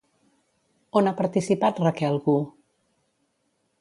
On 1.01 1.09
ha 1.11 1.13
participat 1.21 1.83
Raquel 1.85 2.19
Gu? 2.25 2.37